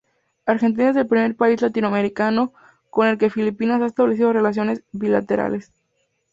Argentina 0.47 0.89
es 0.89 0.95
el 0.95 1.05
primer 1.05 1.35
país 1.35 1.61
latinoamericano 1.61 2.53
con 2.89 3.07
el 3.07 3.19
que 3.19 3.29
Filipinas 3.29 3.79
ha 3.83 3.85
establecido 3.85 4.33
relaciones 4.33 4.81
bilaterales. 4.91 5.71